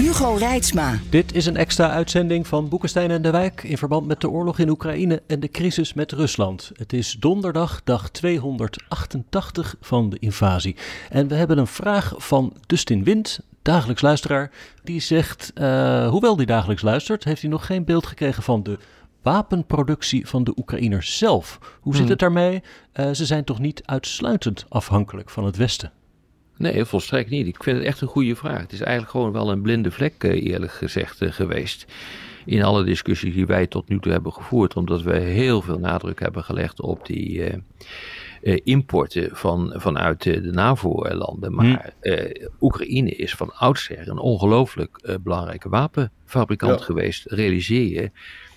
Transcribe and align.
Hugo 0.00 0.34
Reitsma. 0.34 0.98
Dit 1.10 1.34
is 1.34 1.46
een 1.46 1.56
extra 1.56 1.90
uitzending 1.90 2.46
van 2.46 2.68
Boekenstein 2.68 3.10
en 3.10 3.22
de 3.22 3.30
Wijk 3.30 3.62
in 3.62 3.78
verband 3.78 4.06
met 4.06 4.20
de 4.20 4.30
oorlog 4.30 4.58
in 4.58 4.68
Oekraïne 4.68 5.22
en 5.26 5.40
de 5.40 5.48
crisis 5.48 5.94
met 5.94 6.12
Rusland. 6.12 6.70
Het 6.74 6.92
is 6.92 7.16
donderdag, 7.18 7.80
dag 7.84 8.10
288 8.10 9.76
van 9.80 10.10
de 10.10 10.18
invasie. 10.18 10.76
En 11.10 11.28
we 11.28 11.34
hebben 11.34 11.58
een 11.58 11.66
vraag 11.66 12.14
van 12.16 12.52
Dustin 12.66 13.04
Wind, 13.04 13.40
dagelijks 13.62 14.02
luisteraar. 14.02 14.50
Die 14.82 15.00
zegt, 15.00 15.52
uh, 15.54 16.08
hoewel 16.08 16.36
die 16.36 16.46
dagelijks 16.46 16.82
luistert, 16.82 17.24
heeft 17.24 17.40
hij 17.40 17.50
nog 17.50 17.66
geen 17.66 17.84
beeld 17.84 18.06
gekregen 18.06 18.42
van 18.42 18.62
de 18.62 18.78
wapenproductie 19.22 20.28
van 20.28 20.44
de 20.44 20.52
Oekraïners 20.56 21.18
zelf. 21.18 21.58
Hoe 21.80 21.92
zit 21.92 22.02
hmm. 22.02 22.10
het 22.10 22.18
daarmee? 22.18 22.62
Uh, 22.94 23.10
ze 23.10 23.26
zijn 23.26 23.44
toch 23.44 23.58
niet 23.58 23.82
uitsluitend 23.84 24.66
afhankelijk 24.68 25.30
van 25.30 25.44
het 25.44 25.56
Westen? 25.56 25.92
Nee, 26.60 26.84
volstrekt 26.84 27.30
niet. 27.30 27.46
Ik 27.46 27.62
vind 27.62 27.76
het 27.76 27.86
echt 27.86 28.00
een 28.00 28.08
goede 28.08 28.36
vraag. 28.36 28.60
Het 28.60 28.72
is 28.72 28.80
eigenlijk 28.80 29.10
gewoon 29.10 29.32
wel 29.32 29.50
een 29.50 29.62
blinde 29.62 29.90
vlek, 29.90 30.24
eh, 30.24 30.46
eerlijk 30.46 30.72
gezegd, 30.72 31.20
eh, 31.20 31.32
geweest. 31.32 31.86
In 32.44 32.62
alle 32.62 32.84
discussies 32.84 33.34
die 33.34 33.46
wij 33.46 33.66
tot 33.66 33.88
nu 33.88 33.98
toe 33.98 34.12
hebben 34.12 34.32
gevoerd, 34.32 34.76
omdat 34.76 35.02
we 35.02 35.18
heel 35.18 35.62
veel 35.62 35.78
nadruk 35.78 36.20
hebben 36.20 36.44
gelegd 36.44 36.80
op 36.80 37.06
die 37.06 37.60
uh, 38.42 38.56
importen 38.64 39.36
van, 39.36 39.72
vanuit 39.76 40.22
de 40.22 40.40
NAVO-landen. 40.40 41.54
Maar 41.54 41.94
hm. 42.00 42.46
Oekraïne 42.60 43.10
is 43.10 43.34
van 43.34 43.52
oudsher 43.54 44.08
een 44.08 44.18
ongelooflijk 44.18 45.18
belangrijke 45.22 45.68
wapenfabrikant 45.68 46.80
geweest. 46.80 47.24
Realiseer 47.26 48.02
je 48.02 48.10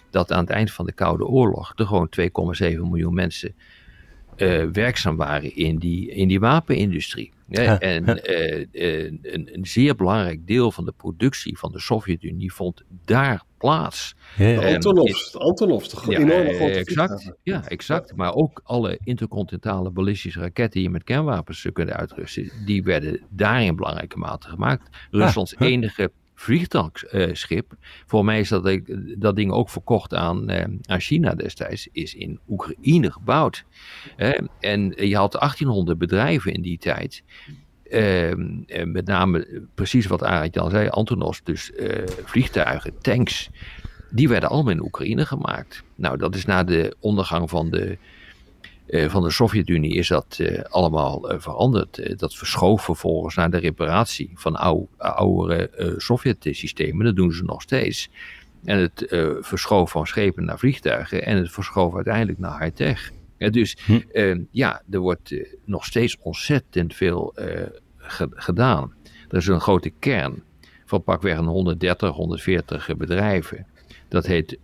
dat 0.10 0.32
aan 0.32 0.44
het 0.44 0.50
eind 0.50 0.72
van 0.72 0.86
de 0.86 0.94
Koude 0.94 1.26
Oorlog 1.26 1.74
er 1.76 1.86
gewoon 1.86 2.10
2,7 2.10 2.90
miljoen 2.90 3.14
mensen 3.14 3.56
werkzaam 4.72 5.16
waren 5.16 5.56
in 5.56 5.78
die, 5.78 6.12
in 6.12 6.28
die 6.28 6.40
wapenindustrie. 6.40 7.32
En 7.50 8.10
uh, 8.10 8.66
een, 8.72 9.50
een, 9.54 9.66
zeer 9.66 9.96
belangrijk 9.96 10.48
deel 10.48 10.72
van 10.72 10.86
de 10.86 10.94
productie 10.98 11.58
van 11.58 11.72
de 11.72 11.80
Sovjet-Unie 11.80 12.54
vond 12.54 12.84
daar 13.06 13.44
plaats. 13.58 14.16
Ja. 14.38 14.60
De 14.60 14.74
Antonovs, 14.74 15.32
de 15.32 15.40
Antonovs, 15.40 15.90
de 15.90 16.12
ja, 16.12 16.20
enorme 16.20 16.54
grote 16.54 16.74
exact, 16.74 17.32
Ja, 17.44 17.68
exact. 17.68 18.16
Maar 18.16 18.34
ook 18.34 18.62
alle 18.64 19.00
intercontinentale 19.04 19.90
ballistische 19.90 20.40
raketten 20.40 20.72
die 20.72 20.84
je 20.84 20.90
met 20.90 21.04
kernwapens 21.04 21.68
kunt 21.74 21.90
uitrusten, 21.90 22.52
die 22.66 22.84
werden 22.84 23.22
daar 23.30 23.64
in 23.64 23.76
belangrijke 23.76 24.18
mate 24.18 24.48
gemaakt. 24.48 24.90
Ruslands 25.12 25.56
enige 25.60 26.12
vliegtuigschip. 26.36 27.74
Voor 28.06 28.26
mij 28.26 28.40
is 28.40 28.50
dat, 28.50 28.80
dat 29.18 29.36
ding 29.36 29.52
ook 29.52 29.70
verkocht 29.70 30.14
aan, 30.14 30.50
eh, 30.50 30.66
aan 30.86 31.00
China 31.00 31.34
destijds, 31.34 31.88
is 31.92 32.16
in 32.16 32.40
Oekraïne 32.50 33.12
gebouwd. 33.12 33.66
en 34.60 34.94
je 34.96 35.16
had 35.16 35.36
1800 35.36 35.98
bedrijven 35.98 36.54
in 36.54 36.62
die 36.62 36.78
tijd. 36.78 37.24
Ehm, 37.84 38.92
met 38.92 39.06
name 39.06 39.62
precies 39.76 40.06
wat 40.06 40.24
Arend 40.24 40.54
Jan 40.54 40.70
zei, 40.70 40.90
Antonos, 40.90 41.44
dus 41.44 41.72
uh, 41.72 42.08
vliegtuigen, 42.24 43.02
tanks, 43.02 43.50
die 44.10 44.28
werden 44.28 44.50
allemaal 44.50 44.72
in 44.72 44.84
Oekraïne 44.84 45.26
gemaakt. 45.26 45.84
Nou, 45.96 46.18
dat 46.18 46.36
is 46.36 46.46
na 46.46 46.64
de 46.64 46.96
ondergang 47.00 47.50
van 47.50 47.70
de 47.70 47.86
eh, 47.90 47.98
van 48.88 49.24
de 49.24 49.32
Sovjet-Unie 49.32 49.94
is 49.94 50.08
dat 50.08 50.38
uh, 50.42 50.62
allemaal 50.62 51.34
uh, 51.34 51.40
veranderd. 51.40 52.20
dat 52.20 52.36
verschoof 52.36 52.84
vervolgens 52.84 53.36
naar 53.36 53.52
de 53.52 53.58
reparatie 53.58 54.32
van 54.34 54.56
oude, 54.56 54.88
oudere 54.98 55.94
Sovjet-systemen. 55.98 57.06
Dat 57.06 57.16
doen 57.16 57.32
ze 57.32 57.44
nog 57.44 57.62
steeds. 57.62 58.10
En 58.64 58.80
het 58.80 59.06
verschoof 59.40 59.92
van 59.92 60.08
schepen 60.08 60.46
naar 60.46 60.60
vliegtuigen. 60.60 61.26
En 61.26 61.38
het 61.38 61.52
verschoof 61.52 61.96
uiteindelijk 61.96 62.40
naar 62.40 62.62
high-tech. 62.62 63.12
dus 63.38 63.78
hm. 63.86 64.42
Ja, 64.52 64.82
er 64.90 65.00
wordt 65.00 65.36
nog 65.66 65.86
steeds 65.86 66.18
ontzettend 66.20 66.96
veel 66.96 67.36
gedaan. 68.30 68.94
Er 69.30 69.38
is 69.38 69.48
een 69.48 69.62
grote 69.62 69.90
kern 69.90 70.44
van 70.86 71.04
pakweg 71.04 71.38
een 71.38 71.46
130, 71.46 72.10
140 72.10 72.98
bedrijven. 72.98 73.66
Dat 74.08 74.26
heet 74.26 74.58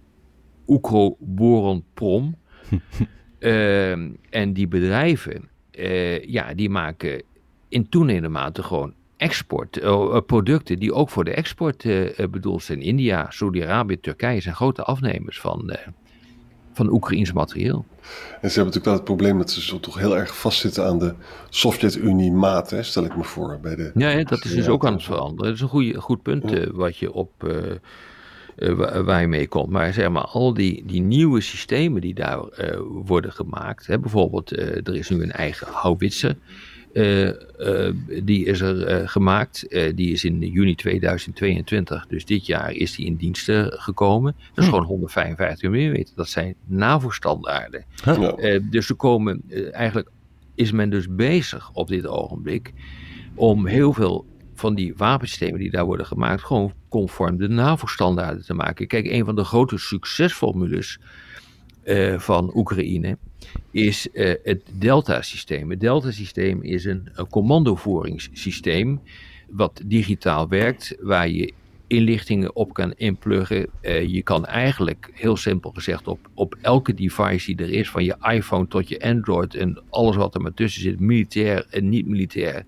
Ukroboronprom. 0.68 2.38
Ehm, 3.40 4.10
en 4.30 4.54
die 4.54 4.68
bedrijven, 4.68 5.50
uh, 5.72 6.24
ja, 6.24 6.54
die 6.54 6.70
maken 6.70 7.24
in 7.70 7.90
toenemende 7.90 8.30
mate 8.30 8.64
gewoon 8.64 8.94
export, 9.18 9.82
uh, 9.82 10.18
producten 10.26 10.80
die 10.80 10.94
ook 10.94 11.10
voor 11.10 11.24
de 11.24 11.34
export 11.34 11.86
bedoeld 12.32 12.64
zijn. 12.64 12.82
India, 12.82 13.26
Saudi-Arabië, 13.30 14.00
Turkije 14.00 14.42
zijn 14.42 14.56
grote 14.56 14.84
afnemers 14.84 15.40
van, 15.40 15.78
van 16.74 16.92
Oekraïns 16.92 17.32
materieel. 17.32 17.86
En 18.42 18.50
ze 18.52 18.60
hebben 18.60 18.74
natuurlijk 18.74 18.86
wel 18.86 18.94
het 18.94 19.04
probleem 19.04 19.38
dat 19.38 19.52
ze 19.52 19.62
zo 19.62 19.80
toch 19.80 19.98
heel 19.98 20.18
erg 20.18 20.38
vastzitten 20.38 20.86
aan 20.86 21.00
de 21.00 21.14
Sovjet-Unie-maat, 21.50 22.76
stel 22.82 23.06
ik 23.06 23.16
me 23.16 23.24
voor. 23.24 23.60
Bij 23.62 23.76
de, 23.76 23.92
ja, 23.96 24.24
dat 24.24 24.46
is 24.46 24.54
dus 24.54 24.68
ook 24.68 24.86
aan 24.86 24.94
het 24.94 25.04
veranderen. 25.04 25.46
Dat 25.46 25.54
is 25.54 25.62
een 25.62 25.68
goede, 25.68 26.02
goed 26.02 26.22
punt 26.22 26.68
wat 26.72 26.98
je 26.98 27.14
op 27.14 27.32
uh, 28.60 29.00
waar 29.00 29.22
je 29.22 29.28
mee 29.28 29.48
komt. 29.48 29.70
Maar 29.70 29.94
zeg 29.94 30.10
maar, 30.10 30.24
al 30.24 30.54
die, 30.54 30.84
die 30.86 31.02
nieuwe 31.02 31.42
systemen 31.42 32.02
die 32.02 32.14
daar 32.14 32.38
uh, 32.38 32.80
worden 33.06 33.32
gemaakt. 33.32 33.88
Hè, 33.88 34.00
bijvoorbeeld, 34.00 34.58
uh, 34.58 34.60
er 34.60 34.96
is 34.96 35.10
nu 35.10 35.24
een 35.24 35.32
eigen 35.32 35.68
houwitser. 35.68 36.36
die 38.24 38.46
is 38.46 38.62
er 38.62 39.10
gemaakt. 39.10 39.68
die 39.96 40.12
is 40.12 40.24
in 40.24 40.40
juni 40.40 40.76
2022, 40.76 42.06
dus 42.08 42.26
dit 42.26 42.46
jaar, 42.46 42.72
is 42.72 42.96
die 42.96 43.06
in 43.06 43.16
dienst 43.16 43.52
gekomen. 43.70 44.36
Dat 44.54 44.58
is 44.58 44.64
hm. 44.64 44.70
gewoon 44.70 44.86
155 44.86 45.70
mm. 45.70 46.04
Dat 46.16 46.30
zijn 46.30 46.56
NAVO-standaarden. 46.66 47.86
dus 48.70 48.90
er 48.90 48.96
komen 48.96 49.42
eigenlijk 49.72 50.10
is 50.56 50.72
men 50.72 50.90
dus 50.90 51.16
bezig 51.16 51.72
op 51.74 51.88
dit 51.88 52.08
ogenblik 52.08 52.74
om 53.36 53.66
heel 53.66 53.94
veel 53.94 54.26
van 54.60 54.76
die 54.76 54.94
wapensystemen 54.96 55.60
die 55.60 55.72
daar 55.72 55.86
worden 55.86 56.06
gemaakt, 56.06 56.44
gewoon 56.44 56.74
conform 56.90 57.38
de 57.38 57.48
NAVO-standaarden 57.48 58.46
te 58.46 58.54
maken. 58.54 58.88
Kijk, 58.88 59.06
een 59.06 59.26
van 59.26 59.36
de 59.36 59.44
grote 59.44 59.78
succesformules 59.78 61.00
uh, 61.84 62.20
van 62.20 62.52
Oekraïne 62.56 63.18
is 63.72 64.08
uh, 64.14 64.34
het 64.44 64.62
Delta-systeem. 64.74 65.70
Het 65.70 65.80
Delta-systeem 65.80 66.62
is 66.62 66.86
een, 66.86 67.10
commandovoringssysteem 67.30 69.02
wat 69.50 69.82
digitaal 69.86 70.48
werkt, 70.48 70.96
waar 71.02 71.30
je 71.30 71.54
inlichtingen 71.88 72.56
op 72.56 72.74
kan 72.74 72.94
inpluggen. 72.94 73.70
Uh, 73.82 74.08
je 74.08 74.24
kan 74.24 74.46
eigenlijk, 74.46 75.10
heel 75.14 75.38
simpel 75.38 75.72
gezegd, 75.72 76.08
op, 76.08 76.30
op 76.34 76.56
elke 76.62 76.94
device 76.94 77.56
die 77.56 77.66
er 77.66 77.74
is, 77.74 77.90
van 77.90 78.04
je 78.04 78.16
iPhone 78.32 78.68
tot 78.68 78.90
je 78.90 79.02
Android 79.02 79.56
en 79.56 79.84
alles 79.90 80.16
wat 80.16 80.36
er 80.36 80.42
maar 80.42 80.54
tussen 80.54 80.82
zit, 80.82 81.00
militair 81.00 81.66
en 81.70 81.90
niet 81.90 82.08
militair, 82.08 82.66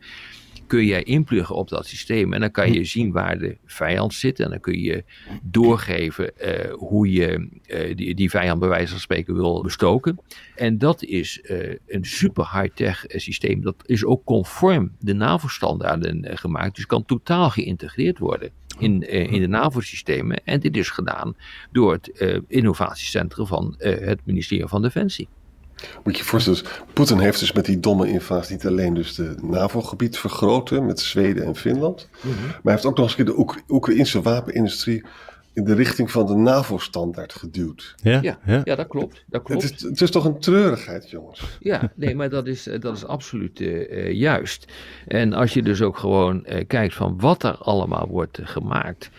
kun 0.72 0.86
jij 0.86 1.04
inpluggen 1.04 1.56
op 1.56 1.70
dat 1.70 1.86
systeem. 1.86 2.34
En 2.34 2.40
dan 2.40 2.52
kan 2.52 2.74
je 2.74 2.84
zien 2.84 3.12
waar 3.12 3.40
de 3.40 3.58
vijand 3.66 4.14
zit. 4.14 4.40
En 4.40 4.50
dan 4.50 4.60
kun 4.60 4.80
je 4.80 5.04
doorgeven 5.44 6.32
uh, 6.42 6.74
hoe 6.74 7.12
je 7.12 7.50
uh, 7.68 7.96
die, 7.96 8.16
die 8.16 8.30
vijand 8.30 8.60
bij 8.60 8.70
wijze 8.70 8.92
van 8.92 9.00
spreken 9.00 9.34
wil 9.34 9.62
bestoken. 9.62 10.20
En 10.56 10.78
dat 10.78 11.04
is 11.04 11.40
uh, 11.44 11.76
een 11.88 12.06
super 12.06 12.60
high-tech 12.60 13.04
systeem. 13.08 13.62
Dat 13.62 13.76
is 13.86 14.06
ook 14.06 14.24
conform 14.24 14.92
de 15.00 15.14
NAVO-standaarden 15.14 16.38
gemaakt. 16.38 16.76
Dus 16.76 16.86
kan 16.86 17.06
totaal 17.06 17.50
geïntegreerd 17.50 18.20
worden 18.20 18.50
in, 18.80 19.10
in 19.10 19.42
de 19.42 19.48
NAVO-systemen. 19.48 20.42
En 20.44 20.60
dit 20.60 20.78
is 20.78 20.90
gedaan 20.90 21.36
door 21.72 21.92
het 21.92 22.44
innovatiecentrum 22.48 23.48
van 23.48 23.76
het 23.78 24.20
ministerie 24.26 24.68
van 24.68 24.82
Defensie. 24.82 25.28
Moet 26.04 26.18
je 26.18 26.24
je 26.24 26.30
voorstellen, 26.30 26.60
Poetin 26.94 27.20
heeft 27.20 27.40
dus 27.40 27.52
met 27.52 27.66
die 27.66 27.80
domme 27.80 28.08
invasie 28.08 28.56
niet 28.56 28.66
alleen 28.66 28.94
dus 28.94 29.16
de 29.16 29.36
NAVO-gebied 29.42 30.18
vergroten 30.18 30.86
met 30.86 31.00
Zweden 31.00 31.46
en 31.46 31.56
Finland, 31.56 32.10
mhm. 32.22 32.46
maar 32.46 32.60
hij 32.64 32.72
heeft 32.72 32.86
ook 32.86 32.98
nog 32.98 33.06
eens 33.06 33.18
een 33.18 33.26
keer 33.26 33.34
de 33.34 33.40
Oek 33.40 33.62
Oekraïnse 33.70 34.22
wapenindustrie 34.22 35.04
in 35.54 35.64
de 35.64 35.74
richting 35.74 36.12
van 36.12 36.26
de 36.26 36.36
NAVO-standaard 36.36 37.34
geduwd. 37.34 37.96
Ja, 38.04 38.20
ja, 38.22 38.40
ja. 38.64 38.76
dat 38.76 38.88
klopt. 38.88 39.24
Dat 39.28 39.44
klopt. 39.44 39.64
Het, 39.64 39.74
is, 39.76 39.82
het 39.82 40.02
is 40.02 40.12
toch 40.12 40.26
een 40.26 40.40
treurigheid, 40.40 41.10
jongens? 41.10 41.58
Ja, 41.60 41.92
nee, 41.96 42.16
maar 42.16 42.30
dat 42.30 42.48
is, 42.48 42.64
dat 42.80 42.96
is 42.98 43.06
absoluut 43.06 43.60
uh, 43.60 44.12
juist. 44.12 44.72
En 45.08 45.34
als 45.34 45.54
je 45.54 45.64
dus 45.64 45.82
ook 45.82 45.98
gewoon 45.98 46.46
uh, 46.46 46.68
kijkt 46.68 46.94
van 46.94 47.20
wat 47.20 47.44
er 47.44 47.56
allemaal 47.56 48.08
wordt 48.08 48.40
uh, 48.40 48.48
gemaakt. 48.48 49.10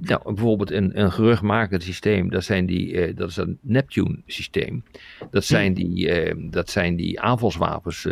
nou, 0.00 0.20
bijvoorbeeld 0.24 0.70
een, 0.70 1.00
een 1.00 1.12
geruchtmakend 1.12 1.82
systeem, 1.82 2.30
dat, 2.30 2.44
zijn 2.44 2.66
die, 2.66 3.14
dat 3.14 3.28
is 3.28 3.36
een 3.36 3.58
Neptune-systeem. 3.60 4.84
Dat, 5.30 5.44
zijn 5.44 5.74
die, 5.74 6.50
dat 6.50 6.70
zijn 6.70 6.96
die 6.96 7.20
aanvalswapens. 7.20 8.08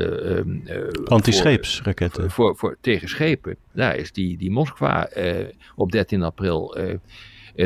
Antischeepsraketten. 1.04 2.22
Voor, 2.22 2.30
voor, 2.30 2.56
voor, 2.56 2.76
tegen 2.80 3.08
schepen. 3.08 3.56
Daar 3.72 3.96
is 3.96 4.12
die, 4.12 4.38
die 4.38 4.50
Moskwa 4.50 5.08
op 5.74 5.92
13 5.92 6.22
april 6.22 6.76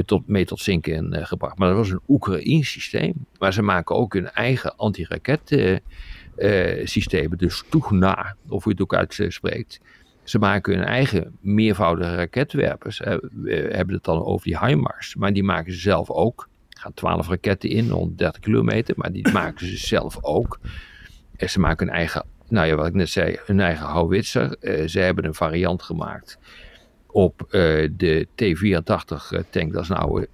tot, 0.05 0.29
mee 0.29 0.44
tot 0.44 0.61
zinken 0.61 1.27
gebracht. 1.27 1.59
Maar 1.59 1.69
dat 1.69 1.77
was 1.77 1.91
een 1.91 2.00
Oekraïns 2.09 2.71
systeem. 2.71 3.27
Maar 3.38 3.53
ze 3.53 3.62
maken 3.62 3.97
ook 3.97 4.12
hun 4.12 4.31
eigen 4.31 4.77
anti-raket 4.77 5.81
systemen. 6.85 7.38
Dus 7.38 7.65
Tugna, 7.69 8.37
of 8.49 8.65
hoe 8.65 8.73
je 8.77 8.83
het 8.83 8.83
ook 8.83 8.94
uitspreekt. 8.94 9.81
Ze 10.27 10.38
maken 10.38 10.75
hun 10.75 10.85
eigen 10.85 11.37
meervoudige 11.41 12.15
raketwerpers. 12.15 12.99
We 13.33 13.69
hebben 13.73 13.94
het 13.94 14.05
dan 14.05 14.25
over 14.25 14.47
die 14.47 14.59
HIMARS. 14.59 15.15
Maar 15.15 15.33
die 15.33 15.44
maken 15.44 15.73
ze 15.73 15.79
zelf 15.79 16.11
ook. 16.11 16.49
Er 16.71 16.81
gaan 16.81 16.94
12 16.94 17.29
raketten 17.29 17.71
in, 17.71 17.91
130 17.91 18.41
kilometer. 18.41 18.94
Maar 18.97 19.12
die 19.12 19.33
maken 19.43 19.67
ze 19.67 19.77
zelf 19.77 20.19
ook. 20.21 20.61
En 21.37 21.50
ze 21.50 21.61
maken 21.61 21.87
hun 21.87 21.97
eigen, 21.97 22.25
nou 22.49 22.67
ja, 22.67 22.75
wat 22.75 22.87
ik 22.87 22.94
net 22.94 23.09
zei, 23.09 23.38
hun 23.44 23.61
eigen 23.61 23.87
howitzer. 23.87 24.56
Uh, 24.61 24.87
ze 24.88 24.99
hebben 24.99 25.25
een 25.25 25.35
variant 25.35 25.83
gemaakt 25.83 26.38
op 27.17 27.43
uh, 27.47 27.51
de 27.97 28.27
T-84 28.35 29.51
tank. 29.51 29.73
Dat 29.73 29.83
is 29.83 29.89
een 29.89 29.97
oude 29.97 30.29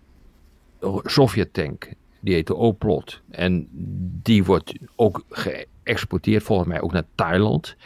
Sovjet 1.04 1.52
tank. 1.52 1.92
Die 2.20 2.34
heet 2.34 2.46
de 2.46 2.54
Oplot. 2.54 3.20
En 3.30 3.68
die 4.22 4.44
wordt 4.44 4.72
ook 4.96 5.24
geëxporteerd 5.30 6.42
volgens 6.42 6.68
mij 6.68 6.80
ook 6.80 6.92
naar 6.92 7.04
Thailand. 7.14 7.76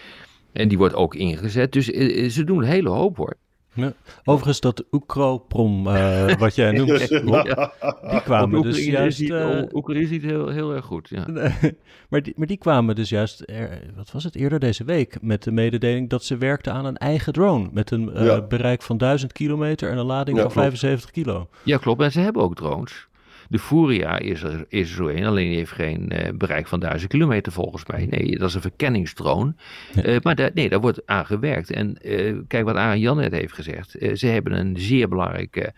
En 0.53 0.69
die 0.69 0.79
wordt 0.79 0.95
ook 0.95 1.15
ingezet. 1.15 1.73
Dus 1.73 1.91
uh, 1.91 2.31
ze 2.31 2.45
doen 2.45 2.59
een 2.59 2.69
hele 2.69 2.89
hoop 2.89 3.17
hoor. 3.17 3.37
Ja. 3.77 3.93
Overigens, 4.25 4.61
dat 4.61 4.85
Oekroprom, 4.91 5.87
uh, 5.87 6.35
wat 6.35 6.55
jij 6.55 6.71
noemt, 6.71 7.09
ja. 7.09 7.73
die 8.11 8.23
kwamen 8.23 8.63
dus 8.63 8.85
juist... 8.85 9.21
Uh, 9.21 9.63
Oekraïne 9.73 10.07
ziet 10.07 10.23
heel, 10.23 10.49
heel 10.49 10.75
erg 10.75 10.85
goed, 10.85 11.09
ja. 11.09 11.27
maar, 12.11 12.23
die, 12.23 12.33
maar 12.37 12.47
die 12.47 12.57
kwamen 12.57 12.95
dus 12.95 13.09
juist, 13.09 13.43
er, 13.47 13.83
wat 13.97 14.13
was 14.13 14.25
het, 14.25 14.35
eerder 14.35 14.59
deze 14.59 14.85
week... 14.85 15.23
met 15.23 15.43
de 15.43 15.53
mededeling 15.53 16.11
dat 16.11 16.25
ze 16.25 16.37
werkten 16.37 16.73
aan 16.73 16.85
een 16.85 16.97
eigen 16.97 17.33
drone... 17.33 17.69
met 17.73 17.91
een 17.91 18.11
uh, 18.15 18.25
ja. 18.25 18.41
bereik 18.43 18.83
van 18.83 18.97
1000 18.97 19.33
kilometer 19.33 19.91
en 19.91 19.99
een 19.99 20.07
lading 20.07 20.41
van 20.41 20.53
75 20.53 21.11
kilo. 21.11 21.49
Ja, 21.63 21.77
klopt. 21.77 22.03
En 22.03 22.13
ze 22.13 22.21
hebben 22.21 22.43
ook 22.43 22.57
drones. 22.57 23.09
De 23.49 23.59
Furia 23.59 24.19
is 24.19 24.43
er, 24.43 24.65
is 24.69 24.91
er 24.91 24.97
zo 24.97 25.09
een, 25.09 25.25
alleen 25.25 25.49
die 25.49 25.57
heeft 25.57 25.73
geen 25.73 26.13
uh, 26.13 26.29
bereik 26.35 26.67
van 26.67 26.81
1000 26.81 27.11
kilometer 27.11 27.53
volgens 27.53 27.87
mij. 27.87 28.07
Nee, 28.11 28.39
dat 28.39 28.49
is 28.49 28.55
een 28.55 28.61
verkenningsdrone. 28.61 29.55
Ja. 29.95 30.05
Uh, 30.05 30.17
maar 30.23 30.35
daar, 30.35 30.51
nee, 30.55 30.69
daar 30.69 30.81
wordt 30.81 31.07
aan 31.07 31.27
gewerkt. 31.27 31.71
En 31.71 31.97
uh, 32.03 32.39
kijk 32.49 32.65
wat 32.65 32.77
Arjen 32.77 33.01
Jan 33.01 33.17
net 33.17 33.33
heeft 33.33 33.53
gezegd. 33.53 33.97
ze 34.15 34.27
hebben 34.27 34.53
een 34.53 34.75
zeer 34.79 35.09
belangrijke 35.09 35.73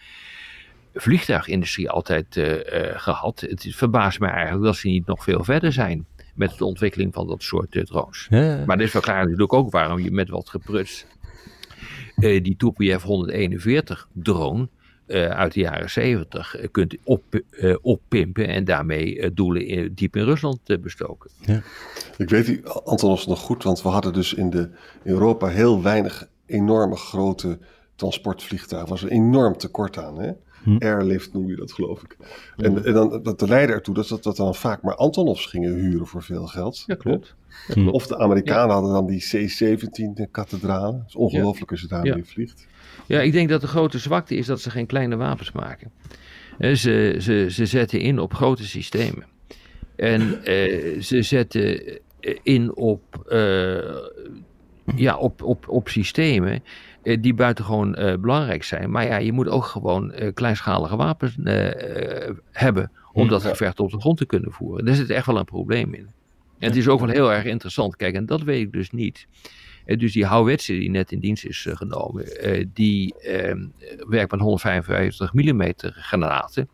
vliegtuigindustrie 0.95 1.91
altijd 1.91 2.41
gehad. 2.95 3.41
Het 3.41 3.67
verbaast 3.71 4.21
mij 4.21 4.31
eigenlijk 4.31 4.65
dat 4.65 4.77
ze 4.77 4.89
niet 4.89 5.07
nog 5.07 5.25
veel 5.25 5.45
verder 5.45 5.73
zijn 5.73 6.07
met 6.35 6.59
de 6.59 6.65
ontwikkeling 6.65 7.15
van 7.15 7.27
dat 7.27 7.43
soort 7.43 7.87
drones. 7.87 8.27
Ja. 8.31 8.63
Maar 8.67 8.77
dit 8.77 8.91
verklaart 8.91 9.25
natuurlijk 9.25 9.53
ook 9.53 9.71
waarom 9.71 9.99
je 9.99 10.11
met 10.11 10.29
wat 10.29 10.49
gepruts 10.49 11.07
die 12.17 12.57
Tupolev 12.57 13.03
141 13.03 14.09
drone 14.13 14.63
uh, 14.63 14.69
uit 15.09 15.53
de 15.53 15.61
jaren 15.61 15.91
70 15.91 16.57
kunt 16.71 16.97
op, 17.05 17.23
uh, 17.51 17.77
oppimpen 17.81 18.49
en 18.49 18.65
daarmee 18.65 19.33
doelen 19.33 19.95
diep 19.95 20.17
in 20.17 20.25
Rusland 20.25 20.81
bestoken. 20.81 21.31
Ja. 21.47 21.63
Ik 22.17 22.31
weet 22.31 22.47
die 22.47 22.67
Antonos 22.67 23.27
nog 23.27 23.41
goed, 23.41 23.63
want 23.63 23.83
we 23.83 23.89
hadden 23.89 24.13
dus 24.13 24.35
in, 24.35 24.51
de, 24.51 24.71
Europa 25.03 25.47
heel 25.47 25.83
weinig 25.83 26.29
enorme 26.47 26.97
grote 26.97 27.59
transportvliegtuigen. 27.95 28.91
Was 28.91 29.03
een 29.03 29.09
enorm 29.09 29.57
tekort 29.57 29.99
aan. 29.99 30.19
Hè? 30.21 30.33
Hm. 30.63 30.77
Airlift 30.79 31.33
noem 31.33 31.49
je 31.49 31.57
dat, 31.57 31.73
geloof 31.73 32.03
ik. 32.03 32.17
En, 32.57 32.85
en 32.85 32.93
dan, 32.93 33.23
dat 33.23 33.41
leidde 33.41 33.73
ertoe 33.73 33.95
dat, 33.95 34.09
dat, 34.09 34.23
dat 34.23 34.37
dan 34.37 34.55
vaak 34.55 34.83
maar 34.83 34.95
Antonovs 34.95 35.47
gingen 35.47 35.75
huren 35.75 36.07
voor 36.07 36.23
veel 36.23 36.47
geld. 36.47 36.83
Ja, 36.87 36.95
klopt. 36.95 37.35
Ja, 37.75 37.91
Of 37.91 38.07
de 38.07 38.19
Amerikanen 38.19 38.75
hadden 38.75 38.93
dan 38.93 39.07
die 39.07 39.21
C-17 39.21 40.31
kathedralen. 40.31 40.99
Het 40.99 41.09
is 41.09 41.17
ongelooflijk 41.17 41.71
als 41.71 41.81
je 41.81 41.87
daarmee 41.87 42.25
vliegt. 42.25 42.67
Ja, 43.07 43.21
ik 43.21 43.33
denk 43.33 43.49
dat 43.49 43.61
de 43.61 43.67
grote 43.67 43.99
zwakte 43.99 44.37
is 44.37 44.47
dat 44.47 44.61
ze 44.61 44.71
geen 44.71 44.87
kleine 44.87 45.17
wapens 45.17 45.53
maken. 45.53 45.91
Ze, 46.59 47.17
ze, 47.19 47.47
ze 47.51 47.67
zetten 47.67 48.01
in 48.01 48.19
op 48.19 48.35
grote 48.35 48.65
systemen. 48.65 49.27
En 49.97 50.45
eh, 50.45 51.01
ze 51.01 51.23
zetten 51.23 52.01
in 52.43 52.77
op, 52.77 53.25
uh, 53.29 53.79
ja, 54.97 55.17
op, 55.17 55.43
op, 55.43 55.69
op 55.69 55.89
systemen 55.89 56.63
uh, 57.03 57.17
die 57.21 57.35
buitengewoon 57.35 58.01
uh, 58.01 58.15
belangrijk 58.17 58.65
zijn. 58.65 58.91
Maar 58.91 59.07
ja, 59.07 59.17
je 59.17 59.33
moet 59.33 59.49
ook 59.49 59.65
gewoon 59.65 60.13
kleinschalige 60.35 60.97
wapens 60.97 61.37
hebben 62.53 62.91
om 63.13 63.29
dat 63.29 63.43
gevecht 63.43 63.81
op 63.81 63.91
de 63.91 64.01
grond 64.01 64.19
te 64.19 64.27
kunnen 64.27 64.53
voeren. 64.53 64.85
Daar 64.85 64.95
zit 64.95 65.11
echt 65.11 65.27
wel 65.27 65.39
een 65.39 65.45
probleem 65.45 65.95
in. 65.95 66.09
En 66.59 66.69
het 66.69 66.77
is 66.77 66.89
ook 66.89 67.01
wel 67.01 67.09
heel 67.09 67.33
erg 67.33 67.45
interessant. 67.45 67.97
Kijk, 67.97 68.15
en 68.15 68.27
dat 68.27 68.43
weet 68.43 68.61
ik 68.61 68.73
dus 68.73 68.91
niet. 68.91 69.27
Dus 69.85 70.13
die 70.13 70.25
houwetsen 70.25 70.79
die 70.79 70.91
net 70.91 71.13
in 71.13 71.19
dienst 71.19 71.45
is 71.45 71.67
genomen, 71.71 72.25
die 72.73 73.15
ehm, 73.15 73.67
werkt 74.09 74.31
met 74.31 74.41
155 74.41 75.33
mm 75.33 75.73
granaten. 75.77 76.69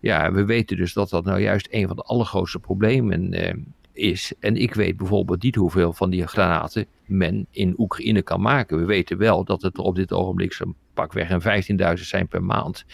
Ja, 0.00 0.32
we 0.32 0.44
weten 0.44 0.76
dus 0.76 0.92
dat 0.92 1.10
dat 1.10 1.24
nou 1.24 1.40
juist 1.40 1.68
een 1.70 1.86
van 1.86 1.96
de 1.96 2.02
allergrootste 2.02 2.58
problemen 2.58 3.34
is. 3.92 4.32
En 4.40 4.56
ik 4.56 4.74
weet 4.74 4.96
bijvoorbeeld 4.96 5.42
niet 5.42 5.54
hoeveel 5.54 5.92
van 5.92 6.10
die 6.10 6.26
granaten 6.26 6.86
men 7.12 7.46
in 7.50 7.74
Oekraïne 7.78 8.22
kan 8.22 8.40
maken. 8.40 8.78
We 8.78 8.84
weten 8.84 9.18
wel 9.18 9.44
dat 9.44 9.62
het 9.62 9.78
op 9.78 9.94
dit 9.94 10.12
ogenblik 10.12 10.52
zo'n 10.52 10.76
pakweg 10.94 11.30
een 11.30 11.98
15.000 11.98 12.04
zijn 12.04 12.28
per 12.28 12.42
maand. 12.42 12.84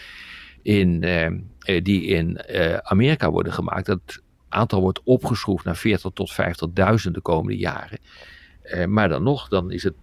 In, 0.61 1.03
ehm, 1.03 1.39
die 1.83 2.05
in 2.05 2.39
Amerika 2.83 3.31
worden 3.31 3.53
gemaakt. 3.53 3.85
Dat 3.85 4.21
aantal 4.49 4.81
wordt 4.81 5.01
opgeschroefd 5.03 5.65
naar 5.65 5.75
40 5.75 6.11
tot 6.13 6.31
50.000 6.31 7.11
de 7.11 7.21
komende 7.21 7.57
jaren. 7.57 7.99
Eh, 8.61 8.85
maar 8.85 9.09
dan 9.09 9.23
nog, 9.23 9.47
dan, 9.47 9.71
is 9.71 9.83
het, 9.83 9.93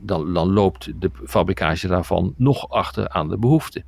dan, 0.00 0.34
dan 0.34 0.52
loopt 0.52 1.00
de 1.00 1.10
fabricage 1.24 1.88
daarvan 1.88 2.34
nog 2.36 2.70
achter 2.70 3.08
aan 3.08 3.28
de 3.28 3.38
behoefte. 3.38 3.84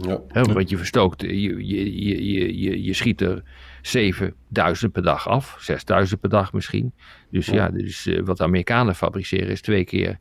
Ja. 0.00 0.20
He, 0.28 0.42
want 0.42 0.70
je 0.70 0.76
verstookt, 0.76 1.22
je, 1.22 1.66
je, 1.66 2.04
je, 2.04 2.58
je, 2.58 2.82
je 2.82 2.92
schiet 2.92 3.20
er 3.20 3.42
7000 3.82 4.92
per 4.92 5.02
dag 5.02 5.28
af, 5.28 5.56
6000 5.60 6.20
per 6.20 6.30
dag 6.30 6.52
misschien. 6.52 6.92
Dus 7.30 7.46
ja, 7.46 7.54
ja 7.54 7.68
dus, 7.68 8.06
uh, 8.06 8.20
wat 8.24 8.36
de 8.36 8.44
Amerikanen 8.44 8.94
fabriceren 8.94 9.48
is 9.48 9.60
twee 9.60 9.84
keer 9.84 10.18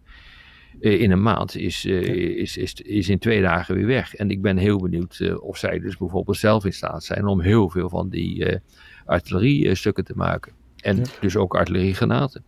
uh, 0.80 1.02
in 1.02 1.12
een 1.12 1.22
maand, 1.22 1.56
is, 1.56 1.86
uh, 1.86 2.02
is, 2.38 2.58
is, 2.58 2.74
is 2.74 3.10
in 3.10 3.20
twee 3.20 3.42
dagen 3.42 3.76
weer 3.76 3.86
weg. 3.86 4.16
En 4.16 4.30
ik 4.30 4.42
ben 4.42 4.58
heel 4.58 4.78
benieuwd 4.78 5.40
of 5.40 5.58
zij 5.58 5.80
dus 5.80 5.98
bijvoorbeeld 5.98 6.38
zelf 6.38 6.66
in 6.66 6.74
staat 6.74 7.04
zijn 7.04 7.26
om 7.26 7.42
heel 7.42 7.70
veel 7.70 7.90
van 7.90 8.10
die 8.10 8.60
artilleriestukken 9.06 10.04
te 10.04 10.14
maken. 10.16 10.54
En 10.82 10.98
ja. 10.98 11.04
dus 11.20 11.36
ook 11.36 11.56
artilleriegranaten. 11.56 12.44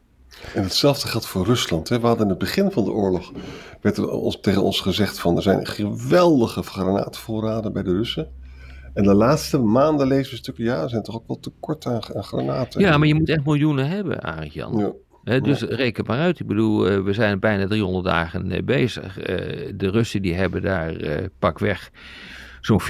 En 0.54 0.64
hetzelfde 0.64 1.08
geldt 1.08 1.26
voor 1.26 1.46
Rusland. 1.46 1.90
Hè. 1.90 2.00
We 2.00 2.08
hadden 2.08 2.24
in 2.24 2.30
het 2.30 2.40
begin 2.40 2.72
van 2.72 2.84
de 2.84 2.92
oorlog 2.92 3.32
werd 3.82 3.98
er 3.98 4.10
ons, 4.10 4.40
tegen 4.40 4.64
ons 4.64 4.80
gezegd 4.80 5.20
van 5.20 5.36
er 5.36 5.42
zijn 5.42 5.68
geweldige 5.68 6.64
granaatvoorraden 6.64 7.74
bij 7.74 7.84
de 7.84 7.92
Russen. 7.92 8.28
En 8.94 9.04
de 9.04 9.14
laatste 9.14 9.58
maanden 9.58 10.08
lezen 10.08 10.32
we 10.32 10.38
stukken, 10.38 10.64
ja, 10.64 10.82
er 10.82 10.90
zijn 10.90 11.04
toch 11.04 11.16
ook 11.16 11.28
wel 11.28 11.40
tekort 11.40 11.86
aan, 11.86 12.16
aan 12.16 12.24
granaten. 12.24 12.82
Ja, 12.82 12.98
maar 12.98 13.08
je 13.08 13.16
moet 13.16 13.30
echt 13.30 13.46
miljoenen 13.46 13.88
hebben, 13.88 14.22
Arendt 14.22 14.54
Jan. 14.54 14.78
Ja. 14.78 14.92
He, 15.24 15.42
dus 15.42 15.60
ja. 15.60 15.68
reken 15.70 16.04
maar 16.08 16.20
uit. 16.20 16.40
Ik 16.40 16.48
bedoel, 16.48 16.92
uh, 16.92 17.04
we 17.04 17.14
zijn 17.14 17.40
bijna 17.40 17.68
300 17.68 18.06
dagen 18.06 18.52
uh, 18.52 18.64
bezig. 18.64 19.18
Uh, 19.18 19.26
de 19.76 19.90
Russen 19.90 20.22
die 20.22 20.34
hebben 20.34 20.62
daar 20.62 20.96
pak 21.40 21.60
weg 21.60 21.92
zo'n 22.66 22.82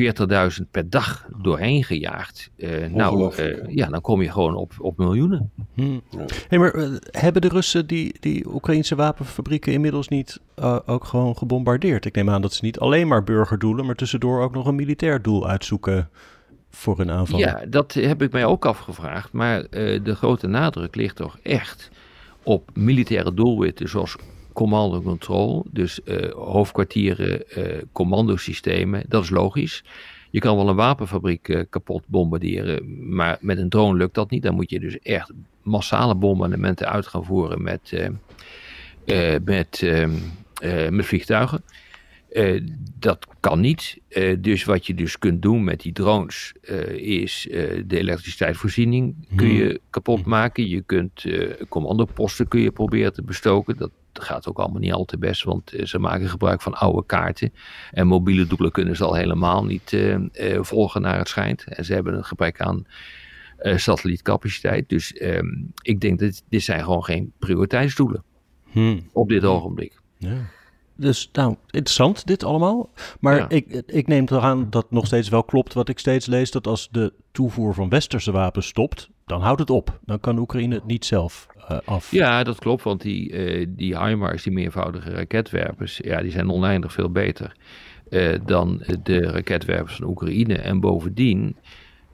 40.000 0.62 0.70
per 0.72 0.90
dag 0.90 1.28
doorheen 1.42 1.84
gejaagd. 1.84 2.50
Uh, 2.58 2.86
nou, 2.86 3.36
uh, 3.36 3.76
ja, 3.76 3.88
dan 3.88 4.02
kom 4.02 4.22
je 4.22 4.32
gewoon 4.32 4.56
op, 4.56 4.74
op 4.78 4.98
miljoenen. 4.98 5.52
Hmm. 5.74 6.02
Hey, 6.48 6.60
maar 6.60 6.76
uh, 6.76 6.96
hebben 7.12 7.42
de 7.42 7.48
Russen 7.48 7.88
die, 7.88 8.16
die 8.20 8.48
Oekraïnse 8.54 8.96
wapenfabrieken 8.96 9.74
inmiddels 9.74 10.08
niet 10.08 10.40
ook 10.86 11.04
gewoon 11.04 11.38
gebombardeerd? 11.38 12.06
Ik 12.06 12.16
neem 12.16 12.30
aan 12.30 12.42
dat 12.42 12.54
ze 12.54 12.66
niet 12.66 12.80
alleen 12.80 13.08
maar 13.08 13.24
burgerdoelen, 13.24 13.86
maar 13.86 13.96
tussendoor 13.96 14.42
ook 14.42 14.54
nog 14.54 14.68
een 14.68 14.76
militair 14.76 15.22
doel 15.22 15.48
uitzoeken 15.48 16.10
voor 16.70 17.00
een 17.00 17.12
aanval. 17.12 17.40
Ja, 17.40 17.62
dat 17.70 17.94
heb 17.94 18.22
ik 18.22 18.32
mij 18.32 18.46
ook 18.46 18.66
afgevraagd. 18.66 19.32
Maar 19.32 19.70
de 19.70 20.16
grote 20.16 20.48
nadruk 20.48 20.96
ligt 20.96 21.16
toch 21.16 21.38
echt 21.44 21.90
op 22.44 22.70
militaire 22.74 23.34
doelwitten 23.34 23.90
zoals 23.90 24.16
command 24.54 24.94
and 24.94 25.04
control, 25.04 25.66
dus 25.72 26.00
uh, 26.06 26.32
hoofdkwartieren, 26.32 27.44
uh, 27.58 27.82
commandosystemen, 27.92 29.04
dat 29.08 29.24
is 29.24 29.30
logisch. 29.30 29.84
Je 30.30 30.40
kan 30.40 30.56
wel 30.56 30.70
een 30.70 30.76
wapenfabriek 30.76 31.48
uh, 31.48 31.62
kapot 31.70 32.04
bombarderen, 32.08 33.16
maar 33.16 33.38
met 33.42 33.58
een 33.58 33.70
drone 33.70 33.98
lukt 33.98 34.14
dat 34.14 34.30
niet. 34.30 34.44
Dan 34.44 34.56
moet 34.56 34.70
je 34.70 34.80
dus 34.80 35.00
echt 35.00 35.32
massale 35.62 36.16
bombardementen 36.16 36.90
uit 36.90 37.08
gaan 37.08 37.26
voeren 37.26 37.64
met, 37.64 38.10
met, 39.46 39.82
met 40.90 41.06
vliegtuigen. 41.06 41.64
dat 43.00 43.28
kan 43.40 43.60
niet. 43.60 43.98
dus 44.40 44.64
wat 44.64 44.88
je 44.88 44.94
dus 44.94 45.20
kunt 45.20 45.42
doen 45.42 45.64
met 45.64 45.82
die 45.82 45.94
drones 45.94 46.54
is 46.96 47.48
de 47.86 47.98
elektriciteitsvoorziening 47.98 49.28
kun 49.36 49.54
je 49.54 49.66
hmm. 49.66 49.78
kapot 49.90 50.26
maken. 50.26 50.68
Je 50.68 50.82
kunt 50.82 51.26
commandoposten 51.70 52.48
kun 52.48 52.62
je 52.62 52.72
proberen 52.72 53.14
te 53.14 53.24
bestoken. 53.24 53.78
Dat 53.78 53.92
gaat 54.22 54.48
ook 54.48 54.60
allemaal 54.60 54.80
niet 54.80 54.94
al 54.94 55.06
te 55.06 55.18
best, 55.18 55.44
want 55.44 55.74
eh, 55.74 55.86
ze 55.86 56.00
maken 56.00 56.30
gebruik 56.30 56.62
van 56.62 56.74
oude 56.74 57.06
kaarten. 57.06 57.54
En 57.92 58.08
mobiele 58.08 58.48
doelen 58.48 58.72
kunnen 58.72 58.96
ze 58.96 59.04
al 59.04 59.14
helemaal 59.14 59.66
niet 59.66 59.92
uh, 59.92 60.16
uh, 60.16 60.58
volgen 60.62 61.02
naar 61.02 61.18
het 61.18 61.28
schijnt. 61.28 61.64
En 61.64 61.86
ze 61.86 61.94
hebben 61.94 62.14
een 62.14 62.26
gebrek 62.26 62.62
aan 62.62 62.86
satellietcapaciteit. 63.76 64.90
Dus 64.90 65.14
ehm, 65.14 65.48
ik 65.82 66.00
denk 66.00 66.20
dat 66.20 66.44
dit 66.50 66.64
zijn 66.64 66.84
gewoon 66.84 67.04
geen 67.04 67.32
prioriteitsdoelen 67.40 68.24
hmm. 68.72 69.10
op 69.12 69.30
dit 69.30 69.46
ogenblik. 69.46 70.00
Ja. 70.18 70.36
dus 70.96 71.30
nou, 71.34 71.56
interessant 71.70 72.28
dit 72.28 72.44
allemaal. 72.44 72.90
Maar 73.20 73.52
ik, 73.52 73.84
ik 73.86 74.08
neem 74.08 74.26
toch 74.26 74.44
aan 74.44 74.70
dat 74.70 74.92
nog 74.92 75.06
steeds 75.06 75.30
wel 75.30 75.44
klopt 75.44 75.74
wat 75.74 75.90
ik 75.90 76.00
steeds 76.00 76.26
lees: 76.26 76.52
dat 76.52 76.68
als 76.68 76.90
de 76.92 77.14
toevoer 77.32 77.74
van 77.74 77.90
westerse 77.90 78.32
wapens 78.32 78.68
stopt, 78.68 79.10
dan 79.26 79.42
houdt 79.42 79.60
het 79.60 79.70
op. 79.70 80.00
Dan 80.06 80.20
kan 80.20 80.38
Oekraïne 80.38 80.76
het 80.76 80.86
niet 80.86 81.06
zelf 81.06 81.48
uh, 81.72 81.78
af. 81.86 82.12
Ja, 82.12 82.44
dat 82.44 82.60
klopt, 82.60 82.84
want 82.84 83.02
die, 83.02 83.32
uh, 83.32 83.66
die 83.70 83.98
HIMARS, 83.98 84.44
die 84.44 84.54
meervoudige 84.54 85.10
raketwerpers, 85.10 85.98
ja, 86.04 86.22
die 86.22 86.32
zijn 86.32 86.52
oneindig 86.52 86.94
veel 86.94 87.10
beter 87.10 87.56
uh, 88.10 88.36
dan 88.46 88.84
de 89.04 89.20
raketwerpers 89.20 89.96
van 89.96 90.08
Oekraïne. 90.08 90.56
En 90.56 90.80
bovendien, 90.80 91.56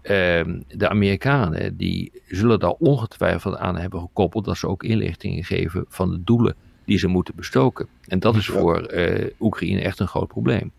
ehm, 0.01 0.59
de 0.67 0.89
Amerikanen, 0.89 1.77
die 1.77 2.11
zullen 2.27 2.59
daar 2.59 2.75
ongetwijfeld 2.79 3.57
aan 3.57 3.77
hebben 3.77 3.99
gekoppeld 3.99 4.45
dat 4.45 4.57
ze 4.57 4.67
ook 4.67 4.83
inlichtingen 4.83 5.43
geven 5.43 5.85
van 5.87 6.09
de 6.09 6.23
doelen 6.23 6.55
die 6.85 6.97
ze 6.97 7.07
moeten 7.07 7.35
bestoken. 7.35 7.87
En 8.07 8.19
dat 8.19 8.35
is 8.35 8.45
voor 8.45 8.93
Oekraïne 9.39 9.81
echt 9.81 9.99
een 9.99 10.07
groot 10.07 10.27
probleem. 10.27 10.71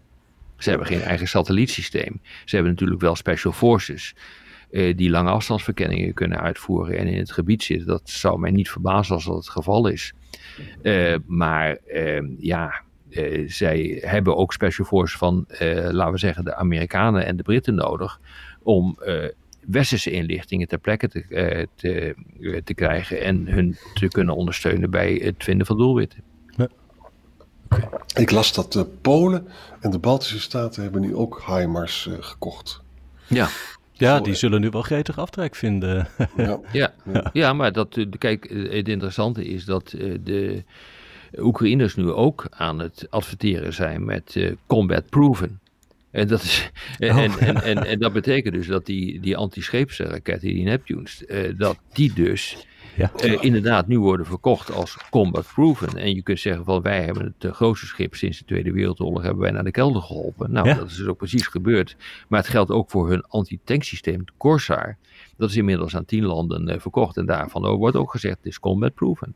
Ze 0.56 0.68
hebben 0.68 0.86
geen 0.86 1.00
eigen 1.00 1.28
satellietsysteem. 1.28 2.20
Ze 2.44 2.54
hebben 2.54 2.72
natuurlijk 2.72 3.00
wel 3.00 3.14
special 3.14 3.52
forces. 3.52 4.14
Uh, 4.70 4.96
die 4.96 5.10
lange 5.10 5.30
afstandsverkenningen 5.30 6.14
kunnen 6.14 6.40
uitvoeren 6.40 6.98
en 6.98 7.06
in 7.06 7.18
het 7.18 7.32
gebied 7.32 7.62
zitten. 7.62 7.86
Dat 7.86 8.02
zou 8.04 8.38
mij 8.38 8.50
niet 8.50 8.70
verbazen 8.70 9.14
als 9.14 9.24
dat 9.24 9.36
het 9.36 9.48
geval 9.48 9.86
is. 9.86 10.12
Uh, 10.82 11.16
maar 11.26 11.78
uh, 11.86 12.22
ja, 12.38 12.82
zij 13.46 13.98
hebben 14.04 14.36
ook 14.36 14.52
special 14.52 14.86
forces 14.86 15.18
van, 15.18 15.44
laten 15.90 16.12
we 16.12 16.18
zeggen, 16.18 16.44
de 16.44 16.54
Amerikanen 16.54 17.26
en 17.26 17.36
de 17.36 17.42
Britten 17.42 17.74
nodig. 17.74 18.20
om 18.62 18.98
westerse 19.66 20.10
inlichtingen 20.10 20.68
ter 20.68 20.78
plekke 20.78 21.08
te, 21.08 21.68
te, 21.74 22.14
te, 22.64 22.74
krijgen 22.74 23.22
en 23.22 23.46
hun 23.46 23.76
te 23.94 24.08
kunnen 24.08 24.34
ondersteunen 24.34 24.90
bij 24.90 25.20
het 25.24 25.44
vinden 25.44 25.66
van 25.66 25.76
doelwitten. 25.76 26.22
Ik 28.14 28.30
las 28.30 28.54
dat 28.54 28.72
de 28.72 28.84
Polen 28.84 29.48
en 29.80 29.90
de 29.90 29.98
Baltische 29.98 30.40
Staten 30.40 30.82
hebben 30.82 31.00
nu 31.00 31.14
ook 31.14 31.42
HIMARS 31.46 32.08
gekocht. 32.20 32.82
Ja. 33.26 33.48
Ja, 34.00 34.20
die 34.20 34.34
zullen 34.34 34.60
nu 34.60 34.70
wel 34.70 34.82
gretig 34.82 35.18
aftrek 35.18 35.54
vinden. 35.54 36.08
ja. 36.36 36.60
ja. 36.72 36.92
Ja. 37.32 37.52
maar 37.52 37.72
dat, 37.72 37.96
eh, 37.96 38.06
kijk, 38.18 38.44
eh, 38.44 38.72
het 38.72 38.88
interessante 38.88 39.44
is 39.44 39.64
dat 39.64 39.94
de 40.20 40.64
Oekraïners 41.38 41.96
nu 41.96 42.10
ook 42.10 42.46
aan 42.50 42.78
het 42.78 43.06
adverteren 43.10 43.72
zijn 43.72 44.04
met 44.04 44.54
combat 44.66 45.08
proven. 45.08 45.60
En 46.10 46.28
dat, 46.28 46.42
is, 46.42 46.70
en, 46.98 47.10
oh. 47.10 47.42
en, 47.42 47.62
en, 47.62 47.86
en, 47.86 47.98
dat 47.98 48.12
betekent 48.12 48.54
dus 48.54 48.66
dat 48.66 48.86
die, 48.86 49.20
die 49.20 49.36
anti-scheepsraketten, 49.36 50.48
die 50.48 50.64
Neptunes, 50.64 51.24
dat 51.56 51.78
die 51.92 52.12
dus 52.14 52.66
ja. 52.96 53.10
Uh, 53.24 53.42
inderdaad 53.42 53.86
nu 53.86 53.98
worden 53.98 54.26
verkocht 54.26 54.72
als 54.72 54.96
combat 55.10 55.46
proven. 55.54 55.96
En 55.96 56.14
je 56.14 56.22
kunt 56.22 56.40
zeggen 56.40 56.64
van 56.64 56.82
wij 56.82 57.02
hebben 57.02 57.34
het 57.38 57.54
grootste 57.54 57.86
schip 57.86 58.14
sinds 58.14 58.38
de 58.38 58.44
Tweede 58.44 58.72
Wereldoorlog 58.72 59.22
hebben 59.22 59.42
wij 59.42 59.50
naar 59.50 59.64
de 59.64 59.70
kelder 59.70 60.02
geholpen. 60.02 60.52
Nou, 60.52 60.74
dat 60.74 60.90
is 60.90 60.96
dus 60.96 61.06
ook 61.06 61.16
precies 61.16 61.46
gebeurd. 61.46 61.96
Maar 62.28 62.40
het 62.40 62.48
geldt 62.48 62.70
ook 62.70 62.90
voor 62.90 63.08
hun 63.08 63.24
anti-tanksysteem, 63.28 64.24
de 64.24 64.32
Corsair. 64.36 64.96
Dat 65.36 65.50
is 65.50 65.56
inmiddels 65.56 65.96
aan 65.96 66.04
tien 66.04 66.24
landen 66.24 66.68
uh, 66.68 66.78
verkocht. 66.78 67.16
En 67.16 67.26
daarvan 67.26 67.76
wordt 67.76 67.96
ook 67.96 68.10
gezegd, 68.10 68.36
het 68.36 68.46
is 68.46 68.58
combat 68.58 68.94
proven. 68.94 69.34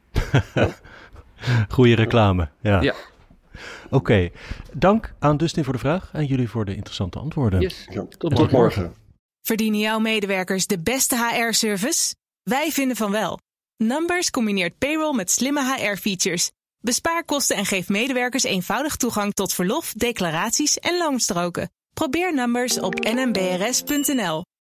Goeie 1.69 1.95
reclame, 1.95 2.49
ja. 2.61 2.81
ja. 2.81 2.95
Oké, 3.85 3.95
okay. 3.95 4.33
dank 4.73 5.15
aan 5.19 5.37
Dustin 5.37 5.65
voor 5.65 5.73
de 5.73 5.79
vraag 5.79 6.11
en 6.13 6.27
jullie 6.27 6.49
voor 6.49 6.65
de 6.65 6.75
interessante 6.75 7.19
antwoorden. 7.19 7.61
Yes. 7.61 7.87
Ja. 7.91 8.05
Tot, 8.05 8.23
morgen. 8.23 8.37
Tot 8.37 8.51
morgen. 8.51 8.95
Verdienen 9.43 9.81
jouw 9.81 9.99
medewerkers 9.99 10.67
de 10.67 10.79
beste 10.79 11.17
HR-service? 11.17 12.15
Wij 12.43 12.71
vinden 12.71 12.97
van 12.97 13.11
wel. 13.11 13.39
Numbers 13.77 14.31
combineert 14.31 14.79
payroll 14.79 15.15
met 15.15 15.31
slimme 15.31 15.75
HR-features. 15.75 16.51
Bespaar 16.81 17.25
kosten 17.25 17.57
en 17.57 17.67
geef 17.67 17.89
medewerkers 17.89 18.43
eenvoudig 18.43 18.97
toegang 18.97 19.33
tot 19.33 19.53
verlof, 19.53 19.93
declaraties 19.93 20.79
en 20.79 20.99
loonstroken. 20.99 21.71
Probeer 21.95 22.35
Numbers 22.35 22.81
op 22.81 22.95
nmbrs.nl. 22.95 24.45